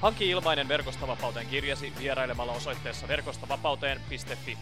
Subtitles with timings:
[0.00, 4.58] Hanki ilmainen Verkostavapauteen kirjasi vierailemalla osoitteessa verkostavapauteen.fi.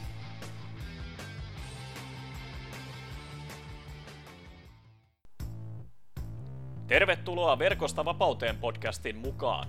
[6.87, 9.69] Tervetuloa Verkosta vapauteen podcastin mukaan.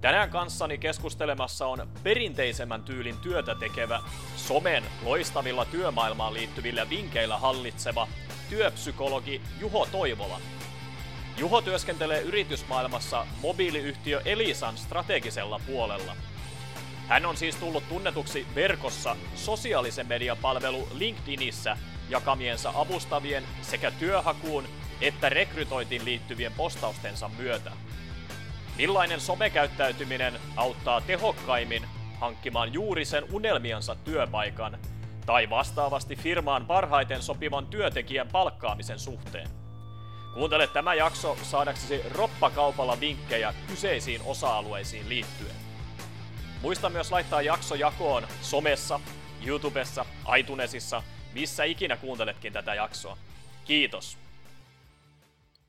[0.00, 4.00] Tänään kanssani keskustelemassa on perinteisemmän tyylin työtä tekevä,
[4.36, 8.08] somen loistavilla työmaailmaan liittyvillä vinkkeillä hallitseva
[8.50, 10.40] työpsykologi Juho Toivola–
[11.38, 16.16] Juho työskentelee yritysmaailmassa mobiiliyhtiö Elisan strategisella puolella.
[17.08, 21.76] Hän on siis tullut tunnetuksi verkossa sosiaalisen median palvelu LinkedInissä
[22.08, 24.64] jakamiensa avustavien sekä työhakuun
[25.00, 27.70] että rekrytointiin liittyvien postaustensa myötä.
[28.76, 31.82] Millainen somekäyttäytyminen auttaa tehokkaimmin
[32.20, 34.78] hankkimaan juuri sen unelmiansa työpaikan
[35.26, 39.67] tai vastaavasti firmaan parhaiten sopivan työntekijän palkkaamisen suhteen?
[40.38, 45.56] Kuuntele tämä jakso saadaksesi roppakaupalla vinkkejä kyseisiin osa-alueisiin liittyen.
[46.62, 49.00] Muista myös laittaa jakso jakoon somessa,
[49.46, 50.04] YouTubessa,
[50.38, 51.02] iTunesissa,
[51.34, 53.16] missä ikinä kuunteletkin tätä jaksoa.
[53.64, 54.18] Kiitos!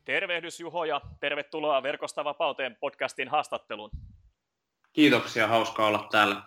[0.05, 3.91] Tervehdys Juho ja tervetuloa Verkosta vapauteen podcastin haastatteluun.
[4.93, 6.41] Kiitoksia, hauska olla täällä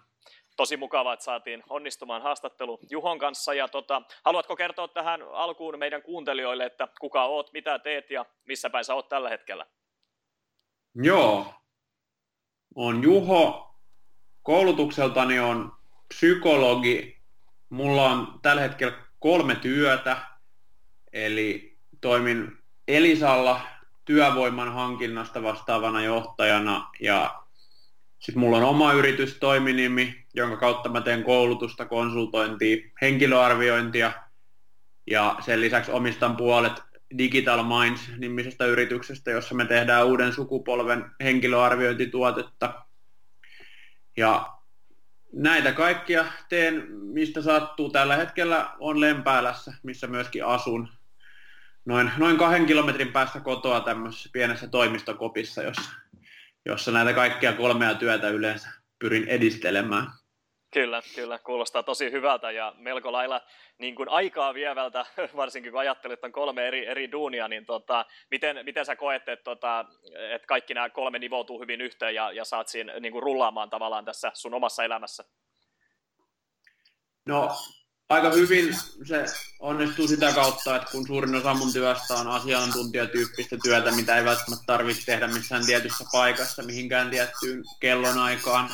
[0.56, 3.54] tosi mukavaa, että saatiin onnistumaan haastattelu Juhon kanssa.
[3.54, 8.70] Ja tota, haluatko kertoa tähän alkuun meidän kuuntelijoille, että kuka oot, mitä teet ja missä
[8.70, 9.66] päin sä oot tällä hetkellä?
[10.94, 11.54] Joo,
[12.74, 13.68] on Juho.
[14.42, 15.72] Koulutukseltani on
[16.08, 17.22] psykologi.
[17.68, 20.16] Mulla on tällä hetkellä kolme työtä,
[21.12, 23.60] eli toimin Elisalla
[24.04, 27.42] työvoiman hankinnasta vastaavana johtajana ja
[28.18, 34.12] sitten mulla on oma yritystoiminimi, jonka kautta mä teen koulutusta, konsultointia, henkilöarviointia
[35.10, 36.72] ja sen lisäksi omistan puolet
[37.18, 42.84] Digital Minds-nimisestä yrityksestä, jossa me tehdään uuden sukupolven henkilöarviointituotetta.
[44.16, 44.52] Ja
[45.32, 47.90] näitä kaikkia teen, mistä sattuu.
[47.90, 50.88] Tällä hetkellä on Lempäälässä, missä myöskin asun.
[51.84, 55.90] Noin, noin kahden kilometrin päästä kotoa tämmöisessä pienessä toimistokopissa, jossa
[56.64, 58.68] jossa näitä kaikkia kolmea työtä yleensä
[58.98, 60.06] pyrin edistelemään.
[60.72, 61.38] Kyllä, kyllä.
[61.38, 63.40] Kuulostaa tosi hyvältä ja melko lailla
[63.78, 65.06] niin kuin aikaa vievältä,
[65.36, 69.28] varsinkin kun ajattelet, että on kolme eri, eri duunia, niin tota, miten, miten sä koet,
[69.28, 69.84] että, tota,
[70.34, 74.04] että kaikki nämä kolme nivoutuu hyvin yhteen ja, ja saat siinä niin kuin rullaamaan tavallaan
[74.04, 75.24] tässä sun omassa elämässä?
[77.26, 77.56] No
[78.08, 79.24] aika hyvin se
[79.60, 84.64] onnistuu sitä kautta, että kun suurin osa mun työstä on asiantuntijatyyppistä työtä, mitä ei välttämättä
[84.66, 88.70] tarvitse tehdä missään tietyssä paikassa mihinkään tiettyyn kellonaikaan,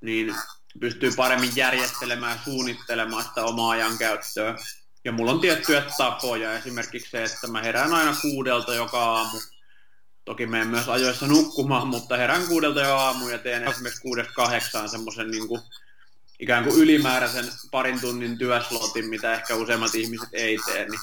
[0.00, 0.34] niin
[0.80, 4.56] pystyy paremmin järjestelemään ja suunnittelemaan sitä omaa ajankäyttöä.
[5.04, 9.40] Ja mulla on tiettyjä tapoja, esimerkiksi se, että mä herään aina kuudelta joka aamu.
[10.24, 14.88] Toki menen myös ajoissa nukkumaan, mutta herään kuudelta jo aamu ja teen esimerkiksi kuudesta kahdeksaan
[14.88, 15.48] semmoisen niin
[16.40, 21.00] ikään kuin ylimääräisen parin tunnin työslotin, mitä ehkä useimmat ihmiset ei tee, niin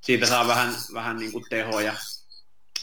[0.00, 1.94] siitä saa vähän, vähän niin kuin tehoja,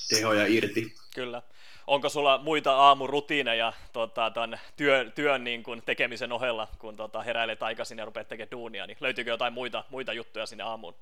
[0.10, 0.96] tehoja irti.
[1.16, 1.42] Kyllä.
[1.92, 7.64] Onko sulla muita aamurutiineja tota, tämän työn, työn niin kuin tekemisen ohella, kun tota, heräilet
[7.64, 10.96] aikaisin ja rupeat tekemään duunia, niin löytyykö jotain muita, muita juttuja sinne aamuun?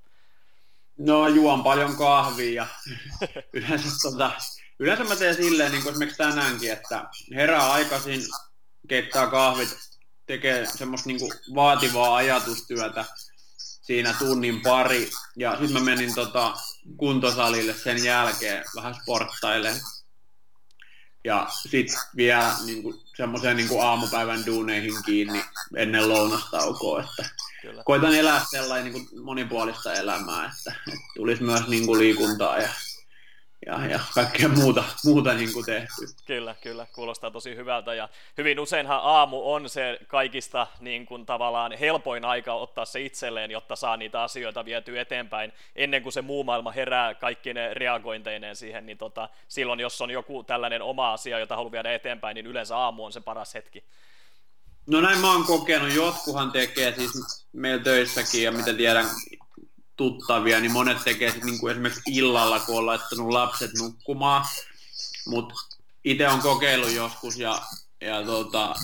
[0.97, 2.67] No juon paljon kahvia ja
[3.53, 4.31] yleensä, tota,
[4.79, 8.21] yleensä mä teen silleen, niin kuin esimerkiksi tänäänkin, että herää aikaisin,
[8.87, 9.77] keittää kahvit
[10.25, 13.05] tekee semmoista niinku vaativaa ajatustyötä
[13.57, 15.09] siinä tunnin pari.
[15.35, 16.53] Ja sitten mä menin tota
[16.97, 19.73] kuntosalille sen jälkeen vähän sporttaille.
[21.23, 26.99] Ja sitten vielä niinku, semmoiseen niinku aamupäivän duuneihin kiinni ennen lounastaukoa.
[27.03, 27.29] Että
[27.61, 27.83] Kyllä.
[27.83, 32.69] koitan elää sellainen niinku monipuolista elämää, että, että tulisi myös niinku liikuntaa ja
[33.65, 36.07] ja, ja kaikkea muuta, muuta niin kuin tehty.
[36.25, 41.71] Kyllä, kyllä, kuulostaa tosi hyvältä ja hyvin useinhan aamu on se kaikista niin kuin tavallaan
[41.71, 46.43] helpoin aika ottaa se itselleen, jotta saa niitä asioita vietyä eteenpäin ennen kuin se muu
[46.43, 51.39] maailma herää kaikki ne reagointeineen siihen, niin tota, silloin jos on joku tällainen oma asia,
[51.39, 53.83] jota haluaa viedä eteenpäin, niin yleensä aamu on se paras hetki.
[54.87, 59.05] No näin mä oon kokenut, jotkuhan tekee siis meillä töissäkin ja mitä tiedän
[59.99, 64.45] tuttavia, niin monet tekee sit niinku esimerkiksi illalla, kun on laittanut lapset nukkumaan.
[65.27, 65.53] Mutta
[66.03, 67.61] itse on kokeillut joskus ja,
[68.01, 68.75] ja tota,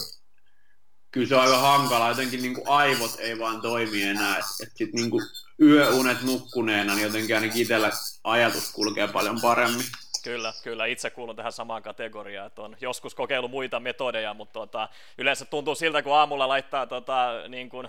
[1.11, 4.69] kyllä se on aika hankala, jotenkin niin kuin aivot ei vaan toimi enää, että et
[4.75, 5.25] sitten niin kuin
[5.61, 7.91] yöunet nukkuneena, niin jotenkin ainakin itsellä
[8.23, 9.85] ajatus kulkee paljon paremmin.
[10.25, 10.85] Kyllä, kyllä.
[10.85, 15.75] Itse kuulun tähän samaan kategoriaan, että on joskus kokeillut muita metodeja, mutta tota, yleensä tuntuu
[15.75, 17.87] siltä, kun aamulla laittaa tota, niin kuin,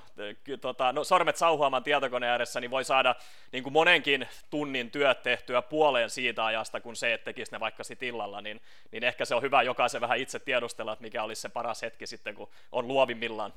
[0.60, 3.14] tota, no, sormet sauhuamaan tietokoneen ääressä, niin voi saada
[3.52, 7.84] niin kuin monenkin tunnin työt tehtyä puoleen siitä ajasta, kun se, että tekisi ne vaikka
[7.84, 8.60] sit illalla, niin,
[8.92, 12.06] niin ehkä se on hyvä jokaisen vähän itse tiedustella, että mikä olisi se paras hetki
[12.06, 13.52] sitten, kun on luovimmillaan.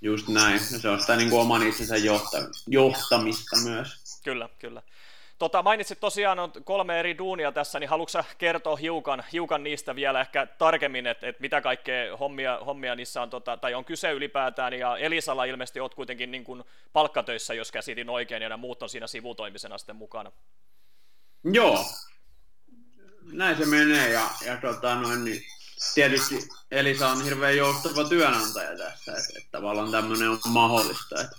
[0.00, 0.60] Just näin.
[0.60, 1.96] Se on sitä niin kuin oman itsensä
[2.66, 4.20] johtamista myös.
[4.24, 4.82] Kyllä, kyllä.
[5.38, 10.20] Tota, mainitsit tosiaan on kolme eri duunia tässä, niin haluatko kertoa hiukan, hiukan niistä vielä
[10.20, 14.72] ehkä tarkemmin, että, että mitä kaikkea hommia, hommia niissä on, tota, tai on kyse ylipäätään,
[14.72, 19.06] ja Elisalla ilmeisesti olet kuitenkin niin kuin palkkatöissä, jos käsitin oikein, ja muut on siinä
[19.06, 20.32] sivutoimisena sitten mukana.
[21.44, 21.84] Joo,
[23.32, 25.42] näin se menee, ja, ja tota, noin, niin
[25.94, 31.36] tietysti Elisa on hirveän joustava työnantaja tässä, että, että tavallaan tämmöinen on mahdollista, että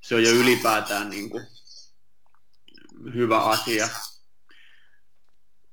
[0.00, 1.46] se on jo ylipäätään niin kuin
[3.14, 3.88] hyvä asia.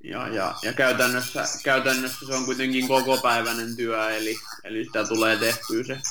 [0.04, 5.38] Ja, ja, ja käytännössä, käytännössä se on kuitenkin koko päiväinen työ, eli, eli sitä tulee
[5.38, 6.02] tehtyä se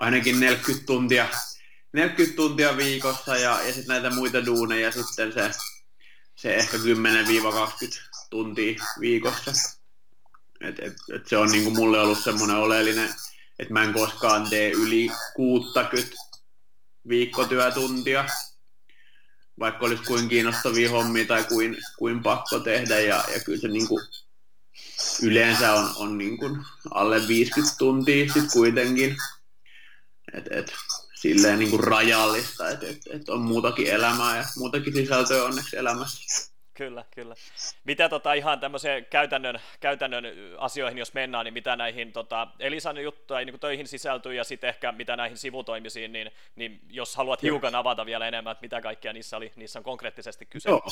[0.00, 1.28] ainakin 40 tuntia,
[1.92, 5.50] 40 tuntia viikossa ja, ja sitten näitä muita duuneja sitten se,
[6.34, 6.80] se ehkä 10-20
[8.30, 9.52] tuntia viikossa.
[10.60, 13.14] Et, et, et se on niinku mulle ollut semmoinen oleellinen,
[13.58, 16.16] että mä en koskaan tee yli 60
[17.08, 18.24] viikkotyötuntia
[19.60, 23.00] vaikka olisi kuin kiinnostavia hommia tai kuin, kuin pakko tehdä.
[23.00, 24.02] Ja, ja kyllä se niin kuin,
[25.22, 29.16] yleensä on, on niin kuin alle 50 tuntia sit kuitenkin.
[30.32, 30.72] Et, et,
[31.20, 36.49] silleen niin kuin rajallista, että et, et on muutakin elämää ja muutakin sisältöä onneksi elämässä.
[36.80, 37.34] Kyllä, kyllä.
[37.84, 40.24] Mitä tota, ihan tämmöiseen käytännön, käytännön
[40.58, 44.92] asioihin, jos mennään, niin mitä näihin tota, Elisan juttuja niin töihin sisältyy ja sitten ehkä
[44.92, 49.36] mitä näihin sivutoimisiin, niin, niin jos haluat hiukan avata vielä enemmän, että mitä kaikkea niissä,
[49.36, 50.68] oli, niissä on konkreettisesti kyse.
[50.68, 50.82] Joo.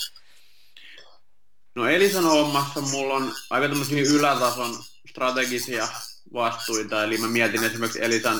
[1.74, 4.74] No Elisan hommassa mulla on aika tämmöisiä ylätason
[5.10, 5.88] strategisia
[6.32, 8.38] vastuita, eli mä mietin esimerkiksi Elisan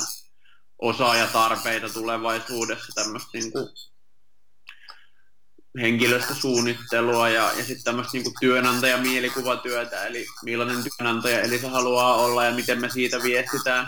[0.79, 3.69] osaajatarpeita tulevaisuudessa, tämmöistä niin kuin
[5.81, 12.53] henkilöstösuunnittelua ja, ja sitten tämmöistä niin työnantaja mielikuvatyötä, eli millainen työnantaja Elisa haluaa olla ja
[12.53, 13.87] miten me siitä viestitään.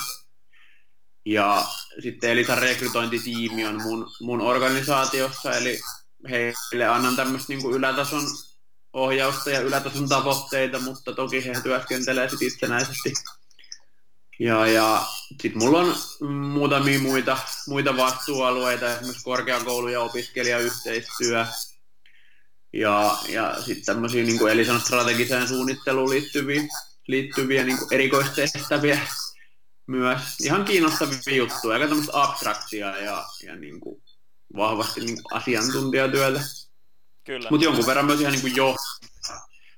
[1.27, 1.65] Ja
[2.03, 5.81] sitten Elisan rekrytointitiimi on mun, mun organisaatiossa, eli
[6.31, 8.23] heille annan tämmöistä niin ylätason
[8.93, 13.12] ohjausta ja ylätason tavoitteita, mutta toki he työskentelee sitten itsenäisesti.
[14.40, 15.06] Ja, ja
[15.42, 15.96] sitten mulla on
[16.32, 17.38] muutamia muita,
[17.69, 21.46] muita vastuualueita, esimerkiksi korkeakoulu- ja opiskelijayhteistyö,
[22.72, 26.62] ja, ja sitten tämmöisiä niin kuin Elisan strategiseen suunnitteluun liittyviä,
[27.06, 29.00] liittyviä niin erikoistehtäviä
[29.87, 30.22] myös.
[30.40, 34.02] Ihan kiinnostavia juttuja, aika tämmöistä abstraktia ja, ja niin kuin
[34.56, 36.40] vahvasti niin kuin asiantuntijatyötä.
[37.25, 37.50] Kyllä.
[37.50, 38.76] Mutta jonkun verran myös ihan niin kuin jo,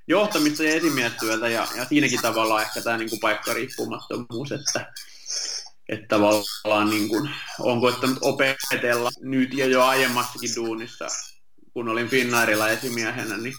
[0.08, 4.92] johtamista ja esimiestyötä ja, ja siinäkin tavalla ehkä tämä niin kuin paikkariippumattomuus, että,
[5.88, 11.08] että tavallaan niin kuin, on koittanut opetella nyt ja jo aiemmassakin duunissa
[11.72, 13.54] kun olin Finnairilla esimiehenä, niin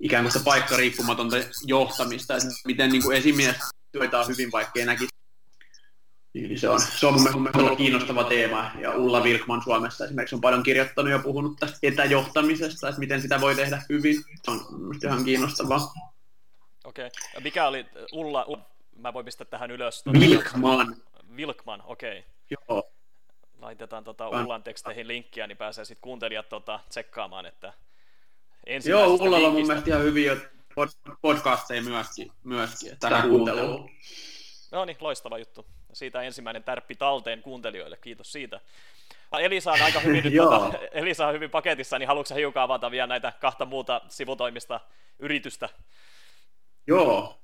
[0.00, 1.36] ikään kuin sitä paikkariippumatonta
[1.66, 3.56] johtamista, että miten niin kuin esimies
[3.92, 5.13] työtää hyvin, vaikka näkisi.
[6.34, 10.40] Niin se on, se on mun mielestä kiinnostava teema, ja Ulla Vilkman Suomessa esimerkiksi on
[10.40, 14.16] paljon kirjoittanut ja puhunut tästä etäjohtamisesta, että miten sitä voi tehdä hyvin.
[14.42, 14.60] Se on
[15.04, 15.92] ihan kiinnostavaa.
[16.84, 17.06] Okei.
[17.06, 17.42] Okay.
[17.42, 20.04] Mikä oli Ulla, Ulla, mä voin pistää tähän ylös.
[20.20, 20.96] Vilkman.
[21.36, 22.18] Vilkman, okei.
[22.18, 22.30] Okay.
[22.68, 22.94] Joo
[23.64, 27.72] laitetaan tota Ullan teksteihin linkkiä, niin pääsee sitten kuuntelijat tota, tsekkaamaan, että
[28.84, 30.36] Joo, Ullalla on mun mielestä ihan hyviä
[31.22, 33.90] podcasteja myöskin, myöskin tähän kuunteluun.
[34.72, 35.66] No niin, loistava juttu.
[35.94, 38.60] Siitä ensimmäinen tärppi talteen kuuntelijoille, kiitos siitä.
[39.38, 43.06] Elisa on aika hyvin, nyt, tota, Elisa on hyvin paketissa, niin haluatko hiukan avata vielä
[43.06, 44.80] näitä kahta muuta sivutoimista
[45.18, 45.68] yritystä?
[46.86, 47.40] Joo.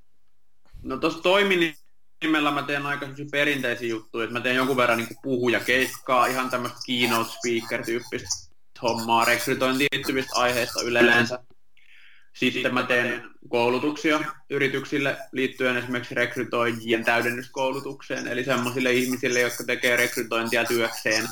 [0.83, 1.75] No tuossa toimin
[2.23, 6.51] nimellä mä teen aika perinteisiä juttuja, että mä teen jonkun verran niin puhuja keikkaa, ihan
[6.51, 8.51] tämmöistä keynote speaker tyyppistä
[8.83, 11.45] hommaa, rekrytointiin liittyvistä aiheista yleensä.
[12.41, 14.21] Sitten mä teen koulutuksia
[14.51, 21.29] yrityksille liittyen esimerkiksi rekrytoijien täydennyskoulutukseen, eli semmoisille ihmisille, jotka tekee rekrytointia työkseen,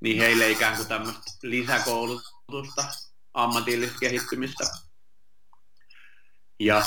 [0.00, 2.84] niin heille ikään kuin tämmöistä lisäkoulutusta,
[3.34, 4.64] ammatillista kehittymistä.
[6.60, 6.82] Ja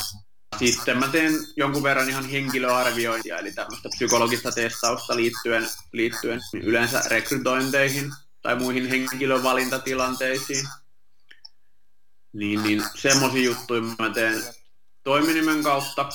[0.58, 8.12] sitten mä teen jonkun verran ihan henkilöarviointia, eli tämmöistä psykologista testausta liittyen, liittyen yleensä rekrytointeihin
[8.42, 10.66] tai muihin henkilövalintatilanteisiin.
[12.36, 14.44] Niin, niin semmoisia juttuja mä teen
[15.02, 16.08] toiminimen kautta.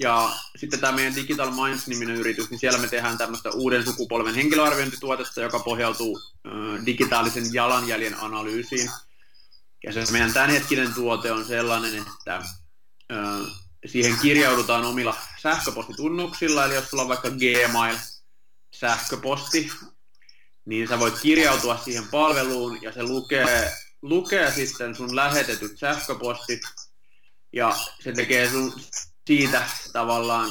[0.00, 5.40] ja sitten tämä meidän Digital Minds-niminen yritys, niin siellä me tehdään tämmöistä uuden sukupolven henkilöarviointituotetta,
[5.40, 6.20] joka pohjautuu
[6.86, 8.90] digitaalisen jalanjäljen analyysiin.
[9.84, 12.42] Ja se meidän tämänhetkinen tuote on sellainen, että
[13.86, 17.96] siihen kirjaudutaan omilla sähköpostitunnuksilla, eli jos sulla on vaikka Gmail,
[18.74, 19.72] sähköposti,
[20.64, 23.72] niin sä voit kirjautua siihen palveluun ja se lukee,
[24.04, 26.60] lukee sitten sun lähetetyt sähköpostit
[27.52, 28.72] ja se tekee sun
[29.26, 30.50] siitä tavallaan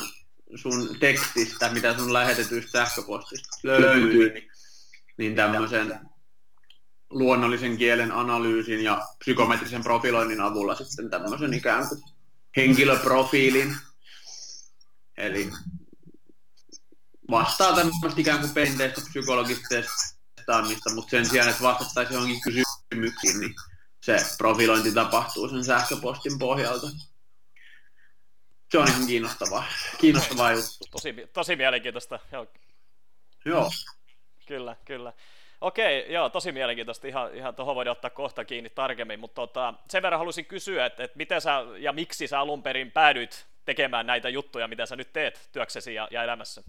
[0.55, 4.51] sun tekstistä, mitä sun lähetetyistä sähköpostista löytyy, niin,
[5.17, 5.99] niin tämmöisen
[7.09, 12.01] luonnollisen kielen analyysin ja psykometrisen profiloinnin avulla sitten tämmöisen ikään kuin
[12.57, 13.75] henkilöprofiilin.
[15.17, 15.51] Eli
[17.31, 19.75] vastaa tämmöistä ikään kuin perinteistä psykologista
[20.45, 23.55] testaamista, mutta sen sijaan, että vastattaisiin johonkin kysymyksiin, niin
[24.01, 26.87] se profilointi tapahtuu sen sähköpostin pohjalta.
[28.71, 29.63] Se on ihan kiinnostavaa,
[30.01, 30.87] kiinnostavaa juttu.
[30.91, 32.19] Tosi, tosi mielenkiintoista.
[32.31, 32.47] Joo.
[33.45, 33.71] Joo.
[34.47, 35.13] Kyllä, kyllä.
[35.61, 37.07] Okei, joo, tosi mielenkiintoista.
[37.07, 41.03] Ihan, ihan tuohon voidaan ottaa kohta kiinni tarkemmin, mutta tota, sen verran halusin kysyä, että,
[41.03, 45.13] että miten sä ja miksi sä alun perin päädyit tekemään näitä juttuja, mitä sä nyt
[45.13, 46.63] teet työksesi ja, ja elämässä?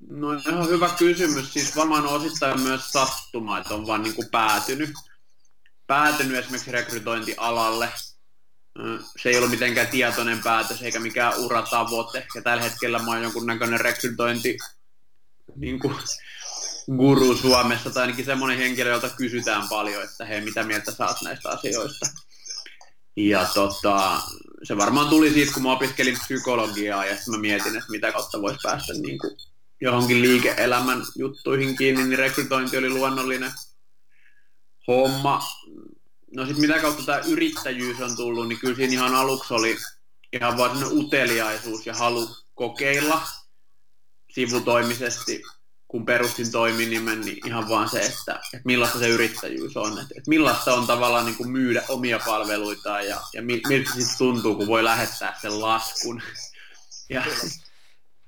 [0.00, 1.52] No ihan hyvä kysymys.
[1.52, 4.90] Siis varmaan osittain myös sattuma, että on vaan niin kuin päätynyt,
[5.86, 7.92] päätynyt esimerkiksi rekrytointialalle.
[9.22, 12.26] Se ei ollut mitenkään tietoinen päätös eikä mikään uratavoite.
[12.34, 14.58] Ja tällä hetkellä mä oon jonkunnäköinen rekrytointi
[15.56, 15.96] niin kuin,
[16.96, 21.48] guru Suomessa, tai ainakin semmoinen henkilö, jolta kysytään paljon, että hei, mitä mieltä saat näistä
[21.48, 22.06] asioista.
[23.16, 24.20] Ja tota,
[24.62, 28.42] se varmaan tuli siitä, kun mä opiskelin psykologiaa, ja sitten mä mietin, että mitä kautta
[28.42, 29.36] voisi päästä niin kuin
[29.80, 33.52] johonkin liike-elämän juttuihin kiinni, niin rekrytointi oli luonnollinen
[34.88, 35.42] homma.
[36.34, 39.76] No sitten mitä kautta tämä yrittäjyys on tullut, niin kyllä siinä ihan aluksi oli
[40.32, 43.22] ihan vaan uteliaisuus ja halu kokeilla
[44.34, 45.42] sivutoimisesti
[45.88, 50.28] kun perustin toiminimen, niin ihan vaan se, että, että millaista se yrittäjyys on, että, että
[50.28, 54.84] millaista on tavallaan niin kuin myydä omia palveluitaan ja, ja miltä sitten tuntuu, kun voi
[54.84, 56.22] lähettää sen laskun.
[57.10, 57.24] Ja,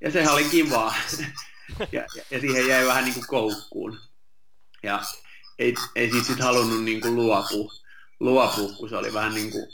[0.01, 0.95] ja sehän oli kivaa.
[1.93, 4.01] Ja, ja, siihen jäi vähän niin kuin koukkuun.
[4.83, 5.03] Ja
[5.59, 7.73] ei, ei siitä sitten halunnut niin kuin luopua,
[8.21, 9.67] luopua, kun se oli vähän niin kuin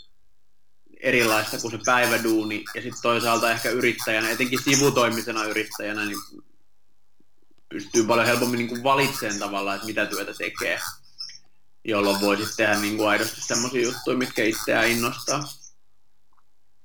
[1.00, 2.64] erilaista kuin se päiväduuni.
[2.74, 6.18] Ja sitten toisaalta ehkä yrittäjänä, etenkin sivutoimisena yrittäjänä, niin
[7.68, 10.80] pystyy paljon helpommin niin kuin valitsemaan tavallaan, että mitä työtä tekee,
[11.84, 15.48] jolloin voisi tehdä niin kuin aidosti sellaisia juttuja, mitkä itseään innostaa.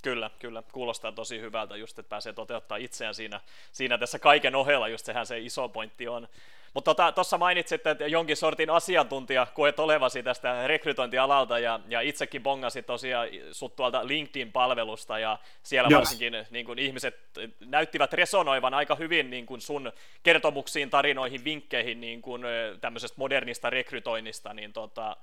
[0.01, 0.63] Kyllä, kyllä.
[0.71, 3.39] Kuulostaa tosi hyvältä just, että pääsee toteuttaa itseään siinä,
[3.71, 6.27] siinä tässä kaiken ohella, just sehän se iso pointti on.
[6.73, 12.43] Mutta tuossa tota, mainitsit, että jonkin sortin asiantuntija koet olevasi tästä rekrytointialalta, ja, ja itsekin
[12.43, 15.99] bongasit tosiaan sut tuolta LinkedIn-palvelusta, ja siellä Joo.
[15.99, 17.19] varsinkin niin kun ihmiset
[17.59, 19.91] näyttivät resonoivan aika hyvin niin kun sun
[20.23, 22.45] kertomuksiin, tarinoihin, vinkkeihin niin kun,
[22.81, 25.17] tämmöisestä modernista rekrytoinnista, niin tota,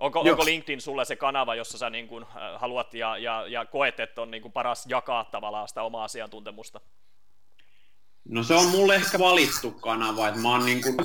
[0.00, 2.26] Onko, onko LinkedIn sulle se kanava, jossa sä niin kun,
[2.56, 6.80] haluat ja, ja, ja koet, että on niin kun paras jakaa tavallaan sitä omaa asiantuntemusta?
[8.24, 10.96] No se on mulle ehkä valittu kanava, että mä oon niin kuin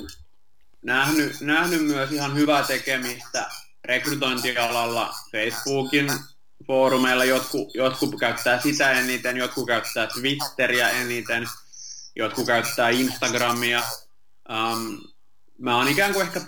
[0.81, 3.49] nähnyt, nähnyt myös ihan hyvää tekemistä
[3.85, 6.11] rekrytointialalla Facebookin
[6.67, 7.25] foorumeilla.
[7.25, 11.47] Jotkut, jotkut käyttää sitä eniten, jotkut käyttää Twitteriä eniten,
[12.15, 13.83] jotkut käyttää Instagramia.
[14.49, 15.01] Um,
[15.57, 16.41] mä oon ikään kuin ehkä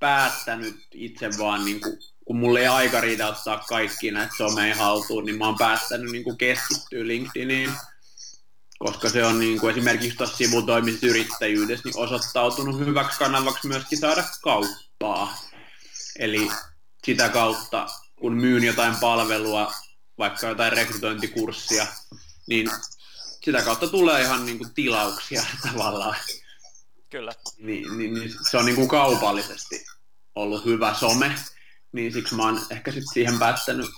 [0.00, 5.24] päättänyt itse vaan, niin kuin, kun mulle ei aika riitä ottaa kaikki näitä someen haltuun,
[5.24, 7.70] niin mä oon päättänyt niin kuin keskittyä LinkedIniin
[8.84, 14.24] koska se on niin kuin esimerkiksi tuossa sivutoimisessa yrittäjyydessä niin osoittautunut hyväksi kanavaksi myöskin saada
[14.42, 15.38] kauppaa.
[16.18, 16.50] Eli
[17.04, 17.86] sitä kautta,
[18.20, 19.72] kun myyn jotain palvelua,
[20.18, 21.86] vaikka jotain rekrytointikurssia,
[22.46, 22.70] niin
[23.44, 26.16] sitä kautta tulee ihan niin kuin tilauksia tavallaan.
[27.10, 27.32] Kyllä.
[27.58, 29.84] Niin, niin, niin se on niin kuin kaupallisesti
[30.34, 31.34] ollut hyvä some,
[31.92, 33.90] niin siksi mä oon ehkä sitten siihen päättänyt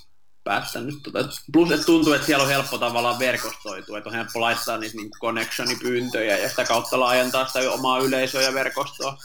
[0.44, 0.94] päättänyt.
[1.02, 1.18] Tota,
[1.52, 5.10] plus, että tuntuu, että siellä on helppo tavallaan verkostoitua, että on helppo laittaa niitä niin
[5.20, 9.16] connectionipyyntöjä ja sitä kautta laajentaa sitä omaa yleisöä ja verkostoa.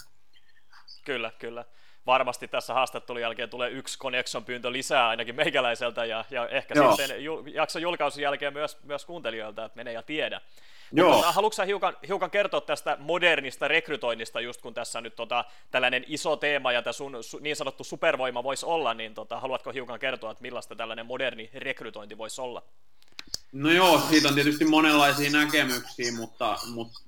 [1.04, 1.64] Kyllä, kyllä.
[2.08, 6.96] Varmasti tässä haastattelun jälkeen tulee yksi connection-pyyntö lisää ainakin meikäläiseltä ja, ja ehkä Joo.
[6.96, 7.16] sitten
[7.54, 10.40] jakson julkaisun jälkeen myös, myös kuuntelijoilta, että menee ja tiedä.
[10.92, 11.12] Joo.
[11.12, 16.36] Mutta haluatko hiukan, hiukan kertoa tästä modernista rekrytoinnista, just kun tässä nyt tota, tällainen iso
[16.36, 20.30] teema ja tämä sun su, niin sanottu supervoima voisi olla, niin tota, haluatko hiukan kertoa,
[20.30, 22.62] että millaista tällainen moderni rekrytointi voisi olla?
[23.52, 27.00] No joo, siitä on tietysti monenlaisia näkemyksiä, mutta, mutta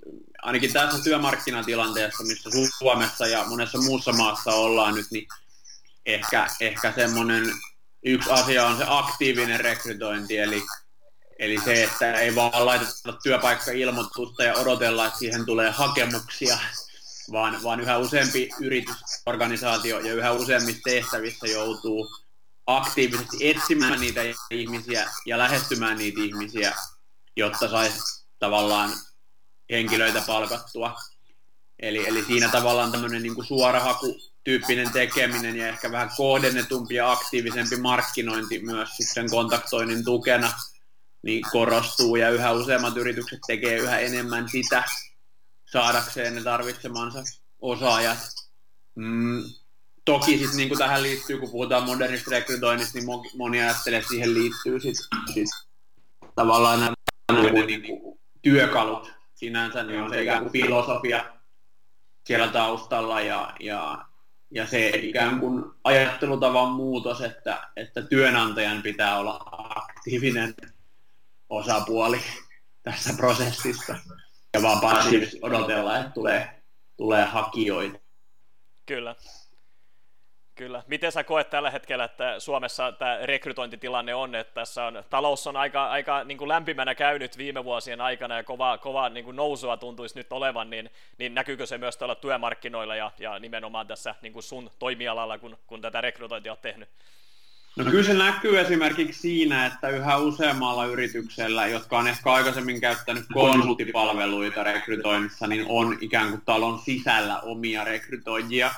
[0.43, 5.29] ainakin tässä työmarkkinatilanteessa, missä Suomessa ja monessa muussa maassa ollaan nyt, niin
[6.07, 7.53] ehkä, ehkä semmoinen
[8.03, 10.62] yksi asia on se aktiivinen rekrytointi, eli
[11.41, 16.59] Eli se, että ei vaan laiteta työpaikka-ilmoitusta ja odotella, että siihen tulee hakemuksia,
[17.33, 22.09] vaan, vaan yhä useampi yritysorganisaatio ja yhä useammissa tehtävissä joutuu
[22.77, 26.75] aktiivisesti etsimään niitä ihmisiä ja lähestymään niitä ihmisiä,
[27.37, 27.99] jotta saisi
[28.39, 28.91] tavallaan
[29.71, 30.97] henkilöitä palkattua.
[31.79, 38.59] Eli, eli siinä tavallaan tämmöinen niin suorahaku-tyyppinen tekeminen ja ehkä vähän kohdennetumpi ja aktiivisempi markkinointi
[38.59, 40.53] myös sitten kontaktoinnin tukena
[41.23, 44.85] niin korostuu ja yhä useammat yritykset tekee yhä enemmän sitä
[45.73, 47.23] saadakseen ne tarvitsemansa
[47.61, 48.19] osaajat.
[48.95, 49.45] Mm,
[50.12, 54.81] toki sitten niin tähän liittyy, kun puhutaan modernista rekrytoinnista, niin moni ajattelee, että siihen liittyy
[54.81, 54.97] sit,
[55.35, 55.49] sit
[56.35, 56.95] tavallaan nämä
[57.67, 61.25] niin kuin, työkalut sinänsä, niin on se ikään kuin filosofia
[62.26, 64.05] siellä taustalla ja, ja,
[64.50, 69.40] ja se ikään kuin ajattelutavan muutos, että, että työnantajan pitää olla
[69.76, 70.55] aktiivinen
[71.49, 72.21] osapuoli
[72.83, 73.97] tässä prosessissa
[74.55, 76.62] ja vaan passiivisesti odotella, että tulee,
[76.97, 77.99] tulee hakijoita.
[78.87, 79.14] Kyllä.
[80.61, 80.83] Kyllä.
[80.87, 85.57] Miten sä koet tällä hetkellä, että Suomessa tämä rekrytointitilanne on, että tässä on, talous on
[85.57, 89.76] aika, aika niin kuin lämpimänä käynyt viime vuosien aikana ja kova, kova niin kuin nousua
[89.76, 94.33] tuntuisi nyt olevan, niin, niin näkyykö se myös tuolla työmarkkinoilla ja, ja nimenomaan tässä niin
[94.33, 96.88] kuin sun toimialalla, kun, kun tätä rekrytointia on tehnyt?
[97.76, 103.25] No kyllä se näkyy esimerkiksi siinä, että yhä useammalla yrityksellä, jotka on ehkä aikaisemmin käyttänyt
[103.33, 108.71] konsulttipalveluita rekrytoinnissa, niin on ikään kuin talon sisällä omia rekrytoijia.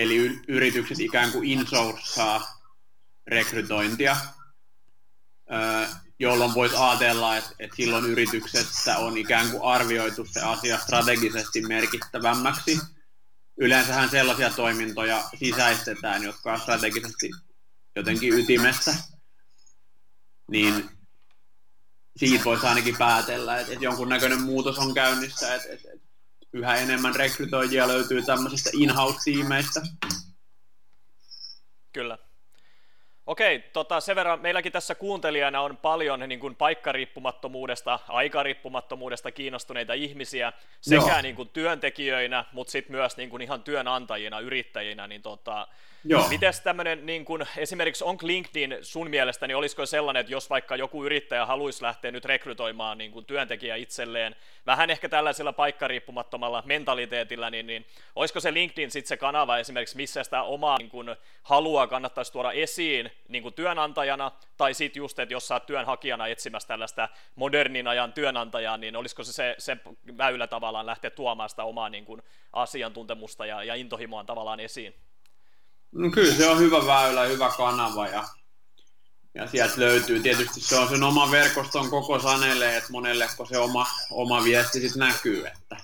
[0.00, 2.60] Eli yritykset ikään kuin insourcaa
[3.26, 4.16] rekrytointia,
[6.18, 12.80] jolloin voisi ajatella, että, että silloin yrityksessä on ikään kuin arvioitu se asia strategisesti merkittävämmäksi.
[13.56, 17.30] Yleensähän sellaisia toimintoja sisäistetään, jotka on strategisesti
[17.96, 18.94] jotenkin ytimessä,
[20.50, 20.90] niin
[22.16, 26.09] siitä voisi ainakin päätellä, että, että jonkunnäköinen muutos on käynnissä, että, että, että
[26.52, 29.80] yhä enemmän rekrytoijia löytyy tämmöisistä in-house-tiimeistä.
[31.92, 32.18] Kyllä.
[33.26, 40.52] Okei, tota, sen verran meilläkin tässä kuuntelijana on paljon niin kuin paikkariippumattomuudesta, aikariippumattomuudesta kiinnostuneita ihmisiä
[40.80, 45.68] sekä niin kuin työntekijöinä, mutta sitten myös niin kuin ihan työnantajina, yrittäjinä, niin tota,
[46.04, 46.28] Joo.
[46.28, 50.76] Mites tämmöinen, niin kun, esimerkiksi onko LinkedIn sun mielestä, niin olisiko sellainen, että jos vaikka
[50.76, 54.36] joku yrittäjä haluaisi lähteä nyt rekrytoimaan niin kun työntekijä itselleen,
[54.66, 57.86] vähän ehkä tällaisella paikkariippumattomalla mentaliteetillä, niin, niin
[58.16, 62.52] olisiko se LinkedIn sitten se kanava esimerkiksi, missä sitä omaa niin kun, halua kannattaisi tuoda
[62.52, 67.88] esiin niin kun työnantajana, tai sitten just, että jos sä oot työnhakijana etsimässä tällaista modernin
[67.88, 69.76] ajan työnantajaa, niin olisiko se se, se
[70.18, 74.94] väylä tavallaan lähteä tuomaan sitä omaa niin kun, asiantuntemusta ja, ja intohimoa tavallaan esiin?
[75.92, 78.24] No kyllä se on hyvä väylä, hyvä kanava ja,
[79.34, 80.20] ja sieltä löytyy.
[80.20, 84.80] Tietysti se on sen oma verkoston koko sanelee, että monelle kun se oma, oma viesti
[84.80, 85.46] sitten näkyy.
[85.46, 85.76] Että,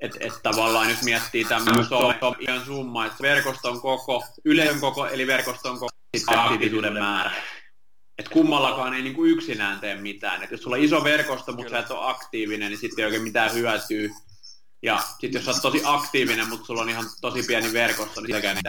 [0.00, 1.94] et, et tavallaan jos miettii tämmöistä
[2.38, 7.32] ihan summa, että verkoston koko, yleisön koko, eli verkoston koko, sitten aktiivisuuden määrä.
[8.18, 10.42] Että kummallakaan ei niinku yksinään tee mitään.
[10.42, 13.22] Et jos sulla on iso verkosto, mutta sä et ole aktiivinen, niin sitten ei oikein
[13.22, 14.08] mitään hyötyä
[14.82, 18.56] ja sitten jos olet tosi aktiivinen, mutta sulla on ihan tosi pieni verkosto, niin sitäkään
[18.56, 18.62] ei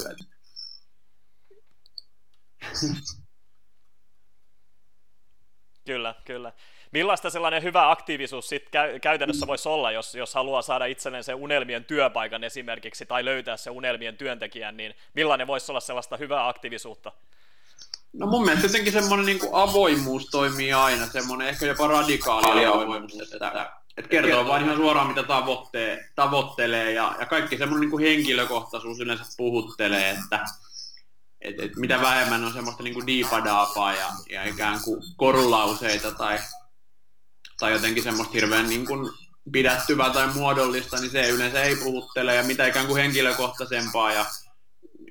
[5.85, 6.53] Kyllä, kyllä.
[6.91, 11.35] Millaista sellainen hyvä aktiivisuus sit käy- käytännössä voisi olla, jos, jos haluaa saada itselleen sen
[11.35, 17.11] unelmien työpaikan esimerkiksi tai löytää se unelmien työntekijän, niin millainen voisi olla sellaista hyvää aktiivisuutta?
[18.13, 23.78] No mun mielestä jotenkin semmoinen niin avoimuus toimii aina, semmoinen ehkä jopa radikaali avoimuus, että
[23.99, 29.23] et kertoo vain ihan suoraan, mitä tavoittee, tavoittelee ja, ja kaikki semmoinen niin henkilökohtaisuus yleensä
[29.37, 30.45] puhuttelee, että
[31.41, 36.39] et, et mitä vähemmän on semmoista niin diipadaapaa ja, ja ikään kuin korulauseita tai,
[37.59, 39.09] tai jotenkin semmoista hirveän niin kuin
[39.51, 44.25] pidättyvää tai muodollista, niin se yleensä ei puhuttele ja mitä ikään kuin henkilökohtaisempaa ja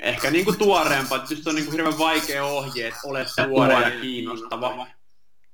[0.01, 1.19] ehkä niin kuin tuoreempaa.
[1.19, 4.87] Tietysti on niin kuin hirveän vaikea ohje, että olet tuore ja kiinnostava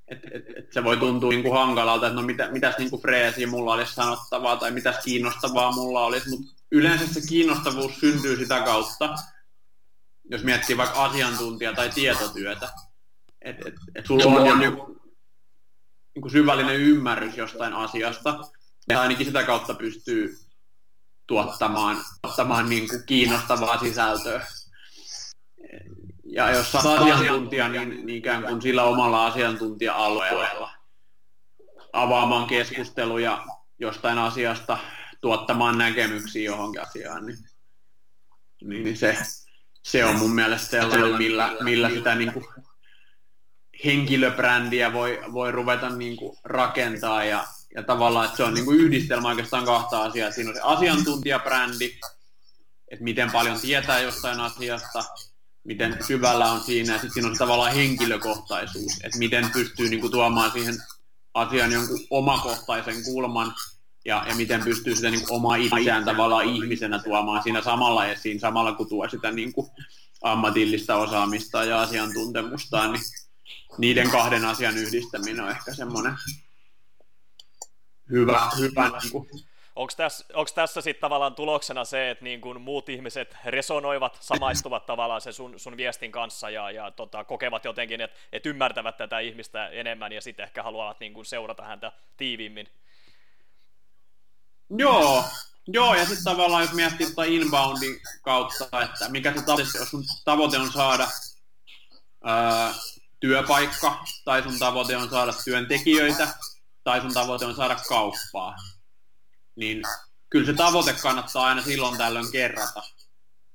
[0.07, 3.01] et, et, et se voi tuntua niin kuin hankalalta, että no mitä, mitäs niin kuin
[3.01, 8.61] freesiä mulla olisi sanottavaa tai mitäs kiinnostavaa mulla olisi, mutta yleensä se kiinnostavuus syntyy sitä
[8.61, 9.15] kautta,
[10.31, 12.69] jos miettii vaikka asiantuntija- tai tietotyötä,
[13.41, 14.97] että et, et sulla on jo niin kuin,
[16.15, 18.39] niin kuin syvällinen ymmärrys jostain asiasta,
[18.89, 20.37] ja ainakin sitä kautta pystyy
[21.27, 24.47] tuottamaan, tuottamaan niin kuin kiinnostavaa sisältöä
[26.35, 30.71] ja jos sä asiantuntija, niin, niin ikään kuin sillä omalla asiantuntija-alueella
[31.93, 33.45] avaamaan keskusteluja
[33.79, 34.77] jostain asiasta,
[35.21, 37.37] tuottamaan näkemyksiä johonkin asiaan, niin,
[38.61, 39.17] niin se,
[39.83, 42.45] se on mun mielestä sellainen, millä, millä sitä niin kuin
[43.85, 48.79] henkilöbrändiä voi, voi ruveta niin kuin rakentaa ja, ja tavallaan, että se on niin kuin
[48.79, 50.31] yhdistelmä oikeastaan kahta asiaa.
[50.31, 51.99] Siinä on se asiantuntijabrändi,
[52.91, 55.03] että miten paljon tietää jostain asiasta,
[55.65, 60.01] miten syvällä on siinä, ja sitten siinä on se tavallaan henkilökohtaisuus, että miten pystyy niin
[60.01, 60.75] kuin, tuomaan siihen
[61.33, 63.53] asian jonkun omakohtaisen kulman,
[64.05, 68.39] ja, ja miten pystyy sitä niin kuin, omaa itseään tavallaan ihmisenä tuomaan siinä samalla esiin,
[68.39, 69.67] samalla kun tuo sitä niin kuin,
[70.23, 73.03] ammatillista osaamista ja asiantuntemusta, niin
[73.77, 76.13] niiden kahden asian yhdistäminen on ehkä semmoinen
[78.09, 79.29] hyvä, hyvä niin kuin,
[79.75, 85.21] Onko tässä, tässä sitten tavallaan tuloksena se, että niin kun muut ihmiset resonoivat, samaistuvat tavallaan
[85.21, 89.67] sen sun, sun viestin kanssa ja, ja tota, kokevat jotenkin, että et ymmärtävät tätä ihmistä
[89.67, 92.67] enemmän ja sitten ehkä haluavat niin kun seurata häntä tiiviimmin?
[94.69, 95.23] Joo,
[95.67, 100.03] Joo, ja sitten tavallaan jos miettii tuota inboundin kautta, että mikä se tavoite, jos sun
[100.25, 101.07] tavoite on saada
[102.23, 102.73] ää,
[103.19, 106.27] työpaikka, tai sun tavoite on saada työntekijöitä,
[106.83, 108.55] tai sun tavoite on saada kauppaa,
[109.55, 109.83] niin
[110.29, 112.83] kyllä se tavoite kannattaa aina silloin tällöin kerrata.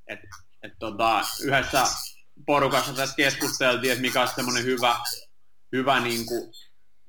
[0.07, 0.21] Et,
[0.63, 1.87] et tota, yhdessä
[2.47, 4.97] porukassa tässä keskusteltiin, että mikä on semmoinen hyvä,
[5.73, 6.53] hyvä niin kuin,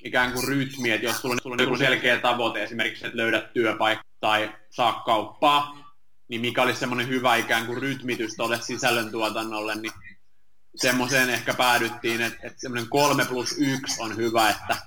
[0.04, 3.54] ikään kuin rytmi, että jos sulla on, sulla on joku selkeä tavoite, esimerkiksi että löydät
[3.54, 5.94] työpaikka tai saa kauppaa,
[6.28, 9.94] niin mikä olisi semmoinen hyvä ikään kuin rytmitys tuolle sisällöntuotannolle, niin
[10.76, 14.78] semmoiseen ehkä päädyttiin, että, että semmoinen kolme plus yksi on hyvä, että,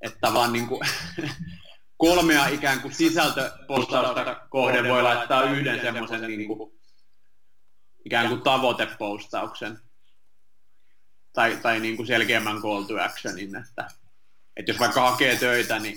[0.00, 0.80] että vaan niin kuin,
[1.96, 6.72] kolmea ikään kuin sisältöpostausta kohden voi laittaa yhden semmoisen niin kuin,
[8.04, 9.78] ikään kuin tavoitepostauksen
[11.32, 13.88] tai, tai niin kuin selkeämmän call to actionin, että,
[14.56, 15.94] että jos vaikka hakee töitä, niin,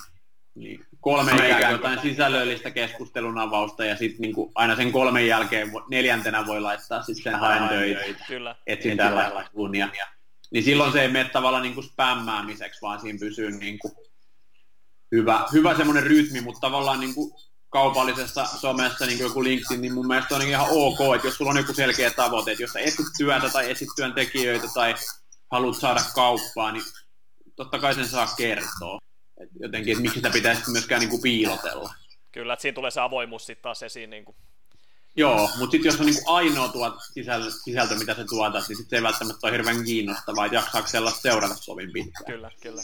[0.56, 5.28] niin kolme ikään kuin jotain sisällöllistä keskustelun avausta ja sitten niin kuin aina sen kolmen
[5.28, 8.56] jälkeen neljäntenä voi laittaa sitten sen haen töitä, Kyllä.
[8.68, 9.90] etsin tällaista unia.
[10.52, 13.94] Niin silloin se ei mene tavallaan niin kuin spämmäämiseksi, vaan siinä pysyy niin kuin
[15.12, 17.32] hyvä, hyvä semmoinen rytmi, mutta tavallaan niin kuin
[17.70, 21.52] kaupallisessa somessa, niin kuin joku LinkedIn, niin mun mielestä on ihan ok, että jos sulla
[21.52, 24.96] on joku selkeä tavoite, että jos sä etsit työtä tai etsit työntekijöitä tai
[25.52, 26.84] haluat saada kauppaa, niin
[27.56, 29.00] totta kai sen saa kertoa.
[29.41, 31.93] Et jotenkin, että miksi sitä pitäisi myöskään niin kuin piilotella.
[32.32, 34.10] Kyllä, että siinä tulee se avoimuus sitten taas esiin.
[34.10, 34.38] Niin kuin.
[35.15, 38.78] Joo, mutta sitten jos on niin kuin ainoa tuot sisältö, sisältö, mitä se tuotat, niin
[38.78, 42.26] sit se ei välttämättä ole hirveän kiinnostavaa, että jaksaako sellaista seurata sovin pitkään.
[42.26, 42.82] Kyllä, kyllä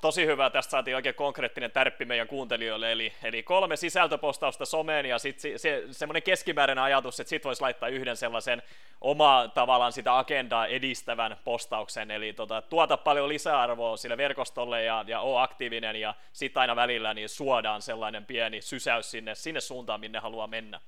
[0.00, 5.18] tosi hyvä, tästä saatiin oikein konkreettinen tärppi meidän kuuntelijoille, eli, eli kolme sisältöpostausta someen ja
[5.18, 8.62] sitten se, semmoinen keskimääräinen ajatus, että sit voisi laittaa yhden sellaisen
[9.00, 15.20] oma tavallaan sitä agendaa edistävän postauksen, eli tota, tuota paljon lisäarvoa sille verkostolle ja, ja
[15.20, 20.18] ole aktiivinen ja sitten aina välillä niin suodaan sellainen pieni sysäys sinne, sinne suuntaan, minne
[20.18, 20.80] haluaa mennä.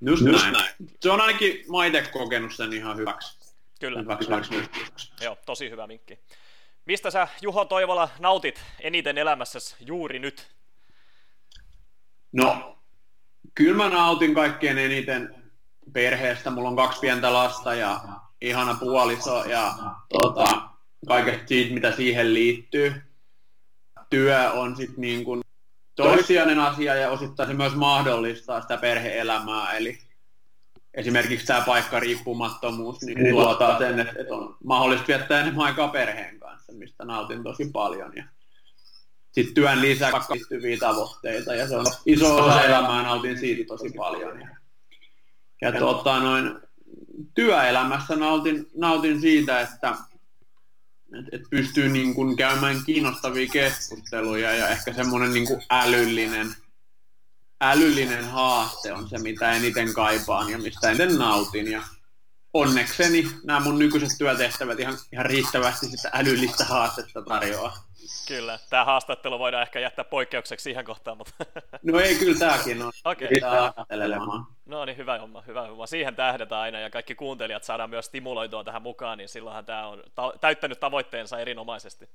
[0.00, 0.52] Just, Just näin.
[0.52, 0.74] näin.
[1.00, 3.38] Se on ainakin maite kokenut sen ihan hyväksi.
[3.80, 4.00] Kyllä.
[4.00, 5.12] Hyväksi, hyväksi.
[5.20, 6.18] Joo, tosi hyvä minkki.
[6.88, 10.48] Mistä sä, Juho Toivola, nautit eniten elämässäsi juuri nyt?
[12.32, 12.78] No,
[13.54, 15.34] kyllä mä nautin kaikkien eniten
[15.92, 16.50] perheestä.
[16.50, 18.00] Mulla on kaksi pientä lasta ja
[18.40, 19.74] ihana puoliso ja
[20.12, 20.62] tota,
[21.08, 23.02] kaikesta siitä, mitä siihen liittyy.
[24.10, 25.42] Työ on sitten niin kuin
[26.66, 29.72] asia ja osittain se myös mahdollistaa sitä perheelämää.
[29.72, 29.98] Eli
[30.98, 37.04] esimerkiksi tämä paikkariippumattomuus niin tuottaa sen, että on mahdollista viettää enemmän aikaa perheen kanssa, mistä
[37.04, 38.12] nautin tosi paljon.
[38.16, 38.24] Ja
[39.32, 44.40] sitten työn lisäksi liittyviä tavoitteita ja se on iso osa elämää, nautin siitä tosi paljon.
[44.40, 44.48] Ja,
[45.62, 46.54] ja tuota, noin,
[47.34, 49.94] työelämässä nautin, nautin siitä, että
[51.18, 56.54] et, et pystyy niin kun käymään kiinnostavia keskusteluja ja ehkä semmoinen niin älyllinen–
[57.60, 61.70] älyllinen haaste on se, mitä eniten kaipaan ja mistä eniten nautin.
[61.70, 61.82] Ja
[62.54, 67.88] onnekseni nämä mun nykyiset työtehtävät ihan, ihan riittävästi sitä älyllistä haastetta tarjoaa.
[68.28, 71.32] Kyllä, tämä haastattelu voidaan ehkä jättää poikkeukseksi siihen kohtaan, mutta...
[71.82, 72.92] No ei, kyllä tämäkin on.
[73.04, 73.28] Okei.
[73.36, 74.44] Okay.
[74.66, 75.86] No niin, hyvä homma, hyvä homma.
[75.86, 80.02] Siihen tähdetään aina ja kaikki kuuntelijat saadaan myös stimuloitua tähän mukaan, niin silloinhan tämä on
[80.14, 82.08] ta- täyttänyt tavoitteensa erinomaisesti.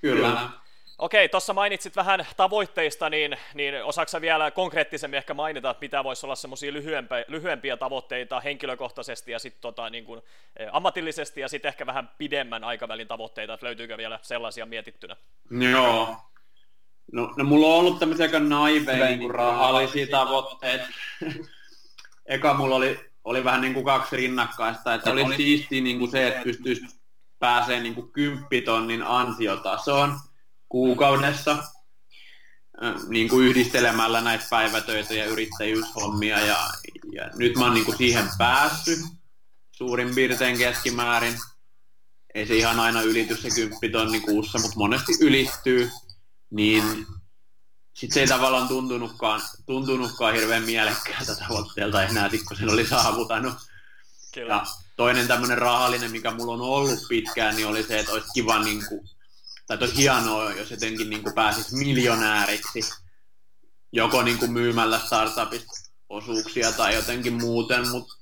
[0.00, 0.28] Kyllä.
[0.28, 0.50] kyllä.
[1.00, 6.26] Okei, tuossa mainitsit vähän tavoitteista, niin, niin osaako vielä konkreettisemmin ehkä mainita, että mitä voisi
[6.26, 10.22] olla semmoisia lyhyempiä, lyhyempiä tavoitteita henkilökohtaisesti ja sitten tota, niin kuin,
[10.56, 15.16] eh, ammatillisesti ja sitten ehkä vähän pidemmän aikavälin tavoitteita, että löytyykö vielä sellaisia mietittynä?
[15.72, 16.16] Joo.
[17.12, 20.84] No, no mulla on ollut tämmöisiä aika naiveja niin rahallisia tavoitteita.
[22.26, 26.28] Eka mulla oli, oli vähän niin kuin kaksi rinnakkaista, että oli siistiä niin kuin se,
[26.28, 26.86] että pystyisi
[27.38, 30.14] pääsee niin kuin kymppitonnin ansiotasoon
[30.70, 31.64] kuukaudessa
[33.08, 36.70] niin kuin yhdistelemällä näitä päivätöitä ja yrittäjyyshommia ja,
[37.12, 38.98] ja nyt mä oon niin kuin siihen päässyt
[39.72, 41.38] suurin piirtein keskimäärin.
[42.34, 45.90] ei se ihan aina ylity se kymppitonni kuussa, mutta monesti ylittyy,
[46.50, 47.06] niin
[47.94, 53.54] sitten se ei tavallaan tuntunutkaan, tuntunutkaan hirveän mielekkäältä tavoitteelta enää, kun sen oli saavutanut.
[54.34, 54.54] Kyllä.
[54.54, 58.58] Ja toinen tämmöinen rahallinen, mikä mulla on ollut pitkään, niin oli se, että olisi kiva,
[58.58, 59.08] niin kuin,
[59.70, 62.80] tai olisi hienoa, jos jotenkin niin kuin pääsisi miljonääriksi,
[63.92, 65.72] joko niin kuin myymällä startupista
[66.08, 68.14] osuuksia tai jotenkin muuten, mutta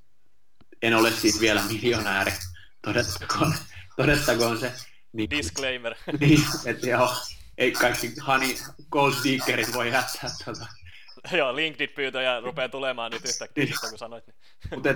[0.83, 2.33] en ole siis vielä miljonääri,
[2.83, 3.55] todettakoon,
[3.97, 4.73] todettakoon se.
[5.13, 5.95] Niin, Disclaimer.
[6.21, 7.17] Niin, että joo,
[7.59, 8.55] ei kaikki honey
[8.91, 10.67] gold diggerit voi jättää tuota.
[11.33, 13.75] Joo, LinkedIn-pyytöjä rupeaa tulemaan nyt yhtäkkiä, niin.
[13.91, 14.27] kun sanoit.
[14.27, 14.37] Niin.
[14.75, 14.89] Mutta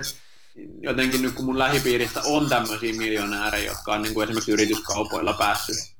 [0.81, 5.93] jotenkin nyt kun mun lähipiiristä on tämmöisiä miljonäärejä, jotka on niin kuin esimerkiksi yrityskaupoilla päässyt,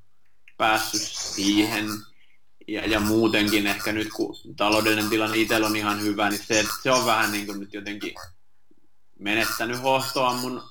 [0.57, 1.85] päässyt siihen,
[2.67, 6.91] ja, ja muutenkin ehkä nyt kun taloudellinen tilanne itsellä on ihan hyvä, niin se, se
[6.91, 8.13] on vähän niin kuin nyt jotenkin
[9.19, 10.63] menettänyt hohtoa mun,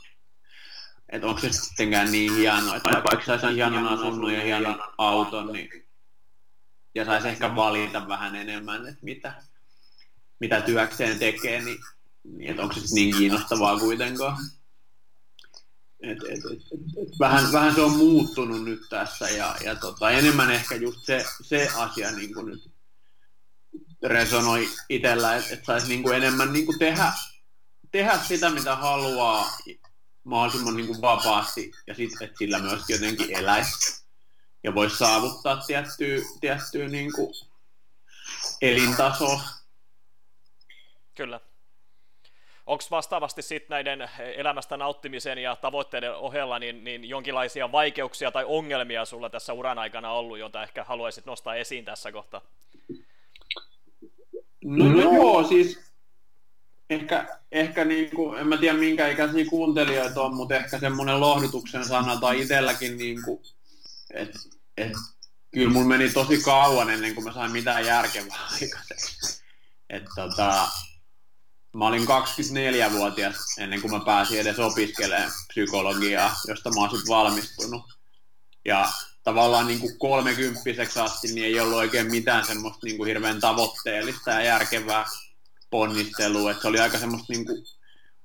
[1.08, 5.68] että onko se sittenkään niin hienoa, että vaikka saisi hienon asunnon ja hienon auton, niin
[6.94, 9.42] ja saisi ehkä valita vähän enemmän, että mitä,
[10.40, 11.78] mitä työkseen tekee, niin,
[12.24, 14.36] niin että onko se niin kiinnostavaa kuitenkaan.
[16.02, 16.62] Et, et, et,
[17.02, 21.24] et, vähän, vähän se on muuttunut nyt tässä ja, ja tota, enemmän ehkä just se,
[21.42, 22.70] se asia niin kuin nyt
[24.02, 27.12] resonoi itsellä, että et saisi niin kuin enemmän niin kuin tehdä,
[27.90, 29.58] tehdä sitä, mitä haluaa
[30.24, 34.04] mahdollisimman niin kuin vapaasti ja sitten, että sillä myöskin jotenkin eläisi
[34.64, 37.34] ja voisi saavuttaa tiettyä, tiettyä niin kuin
[38.62, 39.42] elintasoa.
[41.16, 41.40] Kyllä.
[42.66, 49.04] Onko vastaavasti sitten näiden elämästä nauttimisen ja tavoitteiden ohella niin, niin jonkinlaisia vaikeuksia tai ongelmia
[49.04, 52.40] sulla tässä uran aikana ollut, joita ehkä haluaisit nostaa esiin tässä kohtaa?
[54.64, 55.92] No, joo, siis
[56.90, 61.84] ehkä, ehkä niin kuin, en mä tiedä minkä ikäisiä kuuntelijoita on, mutta ehkä semmoinen lohdutuksen
[61.84, 63.18] sana tai itselläkin, niin
[64.14, 64.38] että
[64.76, 64.92] et,
[65.54, 69.42] kyllä mun meni tosi kauan ennen kuin mä sain mitään järkevää aikaiseksi.
[69.90, 70.68] Että tota,
[71.76, 77.82] mä olin 24-vuotias ennen kuin mä pääsin edes opiskelemaan psykologiaa, josta mä oon valmistunut.
[78.64, 78.88] Ja
[79.24, 84.30] tavallaan niin kuin kolmekymppiseksi asti niin ei ollut oikein mitään semmoista niin kuin hirveän tavoitteellista
[84.30, 85.04] ja järkevää
[85.70, 86.50] ponnistelua.
[86.50, 87.64] Että se oli aika semmoista niin kuin,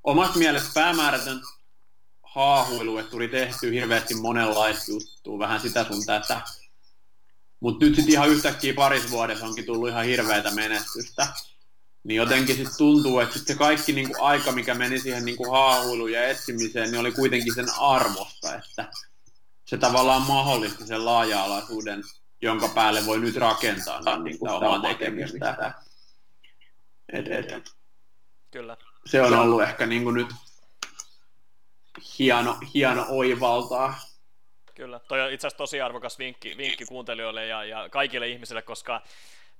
[0.03, 1.41] omasta mielestä päämäärätön
[2.23, 6.41] haahuilu, että tuli tehty hirveästi monenlaista juttua, vähän sitä sun tätä.
[7.59, 11.27] Mutta nyt sitten ihan yhtäkkiä parissa vuodessa onkin tullut ihan hirveätä menestystä
[12.07, 16.11] niin jotenkin sitten tuntuu, että sit se kaikki niinku aika, mikä meni siihen niinku haahuiluun
[16.11, 18.91] ja etsimiseen, niin oli kuitenkin sen arvosta, että
[19.65, 22.03] se tavallaan mahdollisti sen laaja-alaisuuden,
[22.41, 25.73] jonka päälle voi nyt rakentaa niin, niin kuin omaa tekemistä.
[27.13, 27.71] Et, et.
[28.51, 28.77] Kyllä.
[29.05, 30.29] Se on ollut ehkä niin kuin nyt
[32.19, 33.99] hieno, hieno oivaltaa.
[34.75, 39.01] Kyllä, toi on itse asiassa tosi arvokas vinkki, vinkki kuuntelijoille ja, ja kaikille ihmisille, koska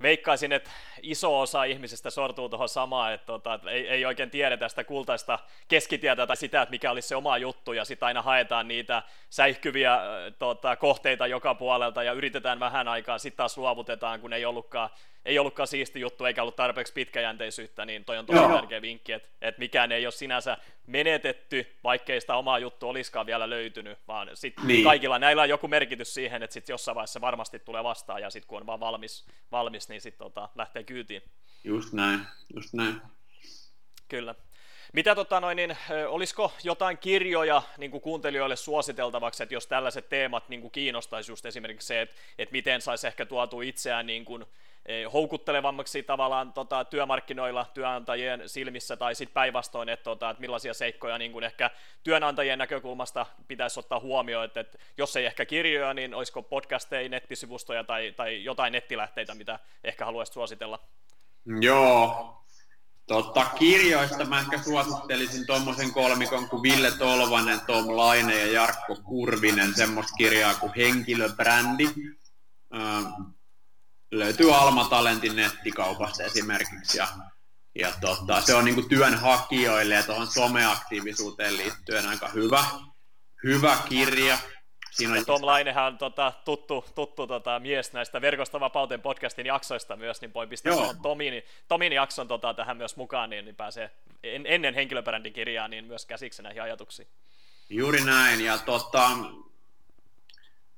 [0.02, 0.70] veikkaisin, että
[1.02, 6.26] iso osa ihmisistä sortuu tuohon samaan, että, tota, ei, ei oikein tiedetä sitä kultaista keskitietä
[6.26, 10.00] tai sitä, että mikä olisi se oma juttu, ja sitten aina haetaan niitä säihkyviä
[10.38, 14.90] tota, kohteita joka puolelta, ja yritetään vähän aikaa, sitten taas luovutetaan, kun ei ollutkaan,
[15.24, 18.54] ei ollutkaan siisti juttu, eikä ollut tarpeeksi pitkäjänteisyyttä, niin toi on tosi Joo.
[18.54, 23.50] tärkeä vinkki, että, että mikään ei ole sinänsä menetetty, vaikkei sitä omaa juttu olisikaan vielä
[23.50, 24.84] löytynyt, vaan sitten niin.
[24.84, 28.48] kaikilla näillä on joku merkitys siihen, että sitten jossain vaiheessa varmasti tulee vastaan, ja sitten
[28.48, 31.22] kun on vaan valmis, valmis niin sitten tota, lähtee kyytiin.
[31.64, 32.20] Just näin,
[32.54, 33.00] just näin.
[34.08, 34.34] Kyllä.
[34.92, 35.76] Mitä tota noin, niin,
[36.08, 41.46] olisiko jotain kirjoja niin kuin kuuntelijoille suositeltavaksi, että jos tällaiset teemat niin kuin kiinnostaisi just
[41.46, 44.46] esimerkiksi se, että, että miten saisi ehkä tuotu itseään niin kuin,
[45.12, 51.32] houkuttelevammaksi tavallaan tota, työmarkkinoilla työnantajien silmissä tai sitten päinvastoin, että, tota, että millaisia seikkoja niin
[51.32, 51.70] kuin ehkä
[52.02, 57.84] työnantajien näkökulmasta pitäisi ottaa huomioon, että, että jos ei ehkä kirjoja, niin olisiko podcasteja, nettisivustoja
[57.84, 60.78] tai, tai jotain nettilähteitä, mitä ehkä haluaisit suositella?
[61.60, 62.34] Joo,
[63.08, 69.74] Totta, kirjoista mä ehkä suosittelisin tuommoisen kolmikon kuin Ville Tolvanen, Tom Laine ja Jarkko Kurvinen,
[69.74, 71.84] semmoista kirjaa kuin Henkilöbrändi.
[74.10, 76.98] Löytyy Alma Talentin nettikaupasta esimerkiksi.
[76.98, 77.08] Ja,
[77.74, 82.64] ja tota, se on niinku työnhakijoille ja tuohon someaktiivisuuteen liittyen aika hyvä,
[83.44, 84.38] hyvä kirja.
[84.90, 85.24] Siinä on...
[85.26, 90.34] Tom Lainehan on tota, tuttu, tuttu tota, mies näistä Verkosta vapauteen podcastin jaksoista myös, niin
[90.34, 93.90] voi pistää Tomin, Tomin jakson tota, tähän myös mukaan, niin, niin pääsee
[94.22, 97.08] en, ennen henkilöbrändin kirjaa niin myös käsiksi näihin ajatuksiin.
[97.68, 99.10] Juuri näin, ja tota,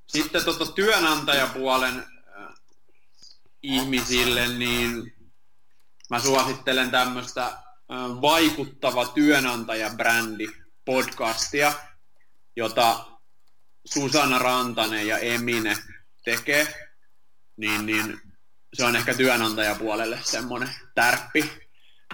[0.07, 2.05] sitten tota, työnantajapuolen
[3.63, 5.15] ihmisille, niin
[6.11, 7.53] mä suosittelen tämmöistä
[8.21, 10.47] vaikuttava työnantajabrändi
[10.85, 11.73] podcastia,
[12.57, 13.05] jota
[13.85, 15.77] Susanna Rantanen ja Emine
[16.25, 16.91] tekee,
[17.57, 18.21] niin, niin
[18.75, 21.51] se on ehkä työnantajapuolelle semmoinen tärppi,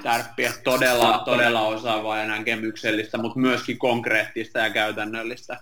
[0.03, 5.61] tärppi että todella, todella osaavaa ja näkemyksellistä, mutta myöskin konkreettista ja käytännöllistä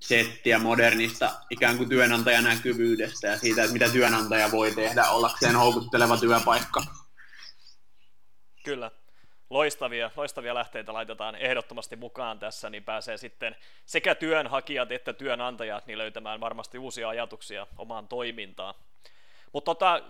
[0.00, 6.82] settiä modernista ikään kuin työnantajanäkyvyydestä ja siitä, että mitä työnantaja voi tehdä ollakseen houkutteleva työpaikka.
[8.64, 8.90] Kyllä.
[9.50, 15.98] Loistavia, loistavia lähteitä laitetaan ehdottomasti mukaan tässä, niin pääsee sitten sekä työnhakijat että työnantajat niin
[15.98, 18.74] löytämään varmasti uusia ajatuksia omaan toimintaan.
[19.52, 20.02] Mutta tota,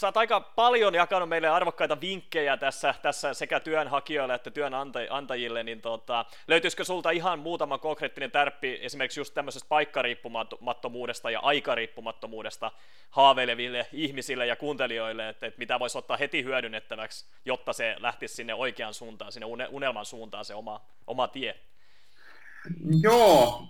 [0.00, 5.80] sä oot aika paljon jakanut meille arvokkaita vinkkejä tässä, tässä sekä työnhakijoille että työnantajille, niin
[5.80, 12.72] tota, löytyisikö sulta ihan muutama konkreettinen tärppi esimerkiksi just tämmöisestä paikkariippumattomuudesta ja aikariippumattomuudesta
[13.10, 18.54] haaveileville ihmisille ja kuuntelijoille, että, että mitä voisi ottaa heti hyödynnettäväksi, jotta se lähtisi sinne
[18.54, 21.60] oikeaan suuntaan, sinne unelman suuntaan se oma, oma tie?
[23.00, 23.68] Joo,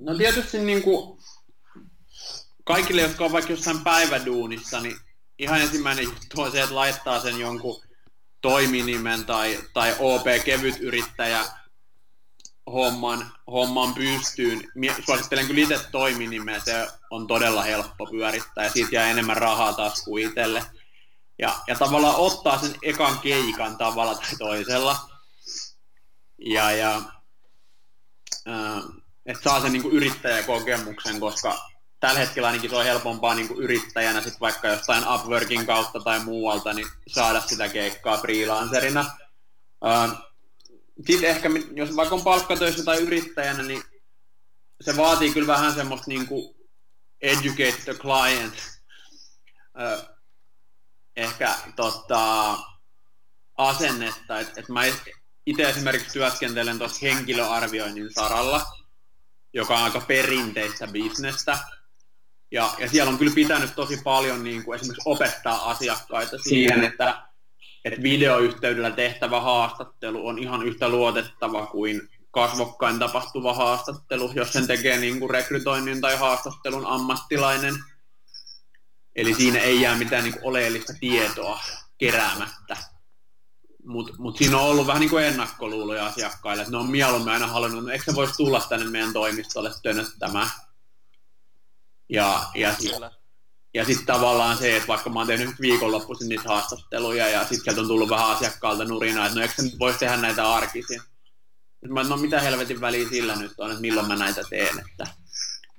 [0.00, 1.18] no tietysti niin kuin
[2.64, 4.96] kaikille, jotka on vaikka jossain päiväduunissa, niin
[5.38, 7.82] ihan ensimmäinen juttu on se, että laittaa sen jonkun
[8.40, 11.44] toiminimen tai, tai OP-kevyt yrittäjä
[12.72, 14.72] homman, homman pystyyn.
[15.06, 20.04] Suosittelen kyllä itse toiminimeä, se on todella helppo pyörittää ja siitä jää enemmän rahaa taas
[20.04, 20.64] kuin itselle.
[21.38, 24.96] Ja, ja tavallaan ottaa sen ekan keikan tavalla tai toisella.
[26.38, 27.02] Ja, ja
[28.48, 28.82] äh,
[29.26, 31.68] että saa sen niin yrittäjäkokemuksen, koska
[32.06, 36.20] tällä hetkellä ainakin se on helpompaa niin kuin yrittäjänä sit vaikka jostain Upworkin kautta tai
[36.20, 39.10] muualta niin saada sitä keikkaa freelancerina.
[41.06, 43.82] Sitten ehkä, jos vaikka on palkkatöissä tai yrittäjänä, niin
[44.80, 46.56] se vaatii kyllä vähän semmoista niin kuin
[47.20, 48.54] educate the client.
[51.16, 52.56] Ehkä tota,
[53.56, 54.82] asennetta, että et mä
[55.46, 58.66] itse esimerkiksi työskentelen tuossa henkilöarvioinnin saralla,
[59.52, 61.58] joka on aika perinteistä bisnestä,
[62.56, 67.22] ja, ja siellä on kyllä pitänyt tosi paljon niin kuin esimerkiksi opettaa asiakkaita siihen, että,
[67.84, 74.98] että videoyhteydellä tehtävä haastattelu on ihan yhtä luotettava kuin kasvokkain tapahtuva haastattelu, jos sen tekee
[74.98, 77.74] niin kuin rekrytoinnin tai haastattelun ammattilainen.
[79.16, 81.60] Eli siinä ei jää mitään niin kuin oleellista tietoa
[81.98, 82.76] keräämättä.
[83.84, 87.46] Mutta mut siinä on ollut vähän niin kuin ennakkoluuloja asiakkaille, että ne on mieluummin aina
[87.46, 90.50] halunnut, että eikö se voisi tulla tänne meidän toimistolle tönöttämään
[92.08, 93.10] ja, ja, Kyllä.
[93.74, 97.80] ja sitten tavallaan se, että vaikka mä oon tehnyt viikonloppuisin niitä haastatteluja ja sitten sieltä
[97.80, 101.00] on tullut vähän asiakkaalta nurina, että no eikö nyt voisi tehdä näitä arkisin.
[101.00, 104.78] Sitten mä no mitä helvetin väliä sillä nyt on, että milloin mä näitä teen.
[104.78, 105.06] Että,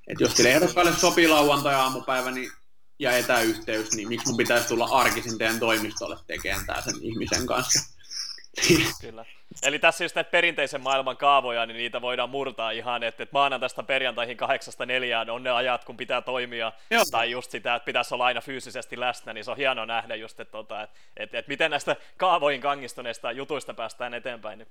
[0.07, 2.51] että jos sille ehdokkaalle sopii lauantai aamupäivä niin,
[2.99, 7.96] ja etäyhteys, niin miksi mun pitäisi tulla arkisin teidän toimistolle tekemään tää sen ihmisen kanssa.
[9.01, 9.25] Kyllä.
[9.63, 13.83] Eli tässä just näitä perinteisen maailman kaavoja, niin niitä voidaan murtaa ihan, että, että maanantaista
[13.83, 17.03] perjantaihin kahdeksasta neljään on ne ajat, kun pitää toimia, Joo.
[17.11, 20.39] tai just sitä, että pitäisi olla aina fyysisesti läsnä, niin se on hienoa nähdä just,
[20.39, 24.59] että, että, että, että, että miten näistä kaavoihin kangistuneista jutuista päästään eteenpäin.
[24.59, 24.67] Niin.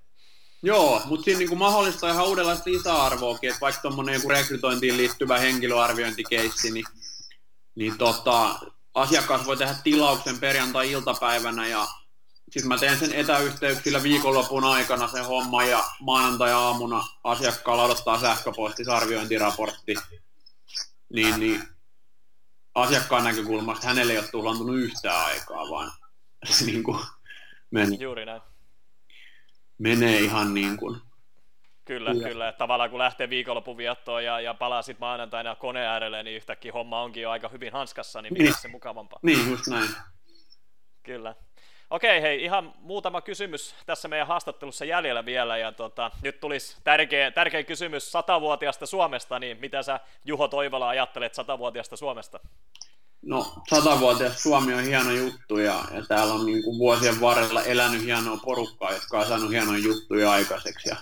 [0.62, 6.70] Joo, mutta siinä niinku mahdollista ihan uudenlaista lisäarvoakin, että vaikka tuommoinen joku rekrytointiin liittyvä henkilöarviointikeissi,
[6.70, 6.84] niin,
[7.74, 8.58] niin tota,
[8.94, 11.86] asiakas voi tehdä tilauksen perjantai-iltapäivänä ja
[12.50, 19.94] sitten mä teen sen etäyhteyksillä viikonlopun aikana sen homma ja maanantai-aamuna asiakkaalla odottaa sähköpostisarviointiraportti.
[21.12, 21.62] Niin, niin
[22.74, 25.92] asiakkaan näkökulmasta hänelle ei ole tuhlantunut yhtään aikaa, vaan
[26.44, 26.98] se niin kuin
[27.70, 28.42] men, Juuri näin.
[29.78, 31.00] menee ihan niin kuin
[31.86, 32.28] Kyllä, kyllä.
[32.28, 32.52] kyllä.
[32.52, 37.02] Tavallaan kun lähtee viikonlopun viettoon ja, ja palaa sitten maanantaina koneen äärelle, niin yhtäkkiä homma
[37.02, 38.54] onkin jo aika hyvin hanskassa, niin, niin.
[38.60, 39.18] se mukavampaa.
[39.22, 39.88] Niin, just näin.
[41.02, 41.34] Kyllä.
[41.90, 47.30] Okei, hei, ihan muutama kysymys tässä meidän haastattelussa jäljellä vielä, ja tota, nyt tulisi tärkeä,
[47.30, 52.40] tärkeä kysymys satavuotiaasta Suomesta, niin mitä sä Juho Toivola ajattelet satavuotiaasta Suomesta?
[53.22, 58.02] No, satavuotias Suomi on hieno juttu, ja, ja täällä on niin kuin vuosien varrella elänyt
[58.02, 60.96] hienoa porukkaa, jotka on saanut hienoja juttuja aikaiseksi, ja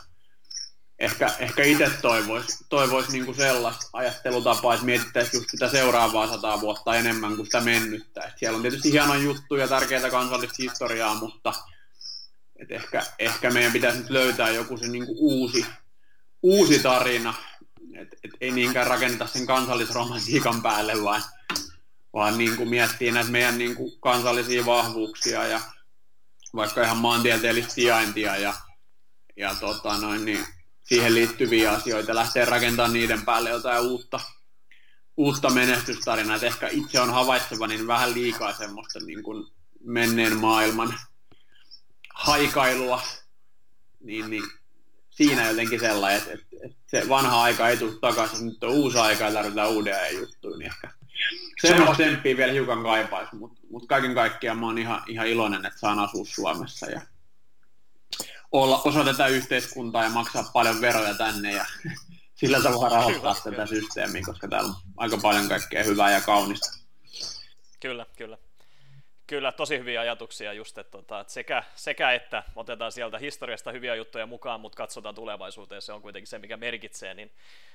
[0.98, 6.94] ehkä, ehkä itse toivoisi toivois niinku sellaista ajattelutapaa, että mietittäisiin just sitä seuraavaa sataa vuotta
[6.94, 8.22] enemmän kuin sitä mennyttä.
[8.22, 11.54] Et siellä on tietysti hienoja juttuja, tärkeää kansallista historiaa, mutta
[12.56, 15.66] et ehkä, ehkä meidän pitäisi nyt löytää joku se niinku uusi,
[16.42, 17.34] uusi tarina.
[17.94, 21.22] Et, et ei niinkään rakenneta sen kansallisromantiikan päälle, vaan,
[22.12, 25.60] vaan niinku miettiä näitä meidän niinku kansallisia vahvuuksia ja
[26.56, 28.54] vaikka ihan maantieteellistä sijaintia ja,
[29.36, 30.46] ja tota noin, niin
[30.84, 34.20] siihen liittyviä asioita, lähteä rakentamaan niiden päälle jotain uutta,
[35.16, 36.34] uutta menestystarinaa.
[36.36, 39.46] että ehkä itse on havaitseva niin vähän liikaa semmoista niin kuin
[39.84, 40.94] menneen maailman
[42.14, 43.02] haikailua,
[44.00, 44.44] niin, niin
[45.10, 48.98] siinä jotenkin sellainen, että, että, että se vanha aika ei tule takaisin, nyt on uusi
[48.98, 50.90] aika ja tarvitaan uusia juttuja, niin ehkä
[51.60, 55.78] semmoista temppia vielä hiukan kaipaisi, mutta mut kaiken kaikkiaan mä oon ihan, ihan iloinen, että
[55.78, 57.00] saan asua Suomessa ja
[58.54, 61.66] olla osa tätä yhteiskuntaa ja maksaa paljon veroja tänne ja
[62.40, 66.66] sillä tavalla rahoittaa tätä systeemiä, koska täällä on aika paljon kaikkea hyvää ja kaunista.
[67.80, 68.38] Kyllä, kyllä.
[69.26, 73.94] Kyllä, tosi hyviä ajatuksia just, että, tota, että sekä, sekä että otetaan sieltä historiasta hyviä
[73.94, 77.30] juttuja mukaan, mutta katsotaan tulevaisuuteen, se on kuitenkin se, mikä merkitsee, niin,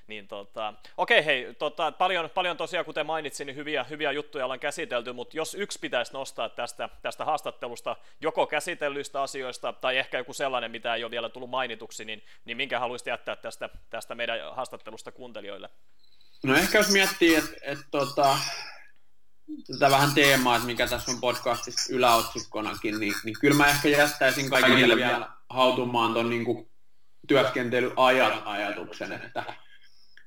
[0.08, 4.60] niin tota, okei hei, tota, paljon, paljon tosiaan, kuten mainitsin, niin hyviä, hyviä juttuja ollaan
[4.60, 10.34] käsitelty, mutta jos yksi pitäisi nostaa tästä, tästä haastattelusta joko käsitellyistä asioista tai ehkä joku
[10.34, 14.40] sellainen, mitä ei ole vielä tullut mainituksi, niin, niin minkä haluaisit jättää tästä, tästä meidän
[14.56, 15.70] haastattelusta kuuntelijoille?
[16.44, 18.38] No ehkä jos miettii, että et, tota,
[19.72, 24.50] tätä vähän teemaa, että mikä tässä on podcastissa yläotsikkonakin, niin, niin kyllä mä ehkä jättäisin
[24.50, 26.70] kaikille vielä hautumaan tuon niin
[27.28, 29.44] työskentelyajan ajatuksen, että,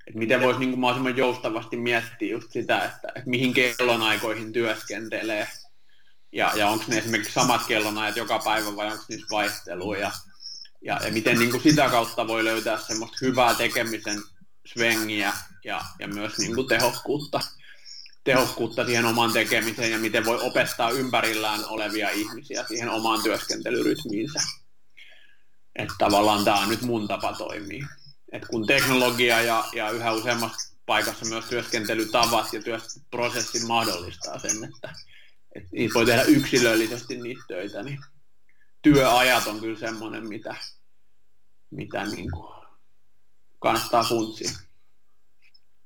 [0.06, 5.48] että miten voisi niin kuin mahdollisimman joustavasti miettiä just sitä, että, että mihin kellonaikoihin työskentelee,
[6.32, 10.10] ja, ja onko ne esimerkiksi samat kellonajat joka päivä vai onko niissä vaihtelua, ja,
[10.82, 14.22] ja, ja miten niin kuin sitä kautta voi löytää semmoista hyvää tekemisen
[14.66, 15.32] svengiä
[15.64, 17.40] ja, ja myös niin kuin tehokkuutta
[18.24, 24.40] tehokkuutta siihen omaan tekemiseen ja miten voi opettaa ympärillään olevia ihmisiä siihen omaan työskentelyrytmiinsä.
[25.76, 27.86] Että tavallaan tämä on nyt mun tapa toimia.
[28.32, 34.94] Et kun teknologia ja, ja yhä useammassa paikassa myös työskentelytavat ja työprosessit mahdollistaa sen, että,
[35.54, 37.98] että niitä voi tehdä yksilöllisesti niitä töitä, niin
[38.82, 40.56] työajat on kyllä semmoinen, mitä,
[41.70, 42.54] mitä niin kuin
[43.58, 44.50] kannattaa funtsia.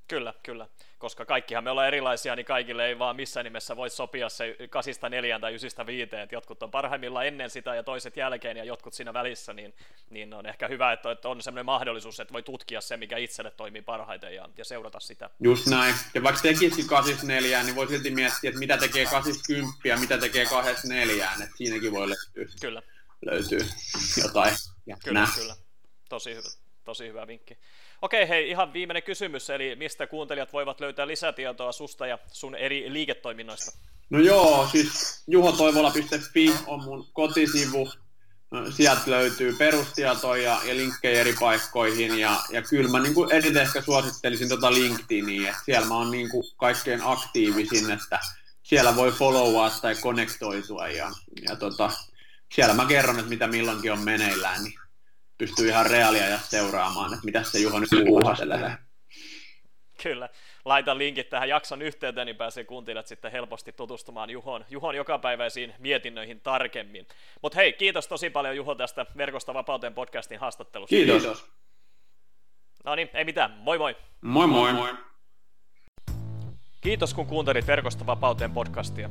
[0.09, 0.68] Kyllä, kyllä
[1.07, 5.09] koska kaikkihan me ollaan erilaisia, niin kaikille ei vaan missään nimessä voi sopia se kasista
[5.09, 8.95] neljään tai ysistä viiteen, että jotkut on parhaimmillaan ennen sitä ja toiset jälkeen ja jotkut
[8.95, 9.75] siinä välissä, niin,
[10.11, 13.83] niin on ehkä hyvä, että, on sellainen mahdollisuus, että voi tutkia se, mikä itselle toimii
[13.83, 15.31] parhaiten ja, ja seurata sitä.
[15.41, 15.95] Just näin.
[16.15, 20.19] Ja vaikka tekisikin kasista neljään, niin voi silti miettiä, että mitä tekee kasista kymppiä, mitä
[20.19, 22.83] tekee kahdesta neljään, että siinäkin voi löytyä, kyllä.
[23.27, 23.61] löytyy
[24.23, 24.55] jotain.
[24.87, 25.29] Ja kyllä, nää.
[25.35, 25.57] kyllä.
[26.09, 26.49] Tosi hyvä,
[26.85, 27.59] tosi hyvä vinkki.
[28.03, 32.93] Okei, hei, ihan viimeinen kysymys, eli mistä kuuntelijat voivat löytää lisätietoa susta ja sun eri
[32.93, 33.79] liiketoiminnoista?
[34.11, 37.93] No joo, siis juhotoivola.fi on mun kotisivu.
[38.71, 42.19] Sieltä löytyy perustietoja ja, ja linkkejä eri paikkoihin.
[42.19, 46.31] Ja, ja kyllä mä niin kuin eniten ehkä suosittelisin tota LinkedInia, siellä mä oon niin
[46.31, 48.19] kuin kaikkein aktiivisin, että
[48.63, 51.11] siellä voi followaa tai konnektoitua ja,
[51.49, 51.91] ja tota,
[52.55, 54.75] siellä mä kerron, että mitä milloinkin on meneillään, niin
[55.39, 58.76] pystyy ihan reaalia ja seuraamaan, että mitä se Juho nyt puuhastelee.
[60.03, 60.28] Kyllä.
[60.64, 66.41] Laitan linkit tähän jakson yhteyteen, niin pääsee kuuntelijat sitten helposti tutustumaan Juhon, Juhon jokapäiväisiin mietinnöihin
[66.41, 67.07] tarkemmin.
[67.43, 70.97] Mutta hei, kiitos tosi paljon Juho tästä Verkosta vapauteen podcastin haastattelusta.
[70.97, 71.51] Kiitos.
[72.84, 73.51] No niin, ei mitään.
[73.51, 73.97] Moi moi.
[74.20, 74.72] Moi moi.
[74.72, 74.95] moi.
[76.80, 79.11] Kiitos kun kuuntelit Verkosta vapauteen podcastia.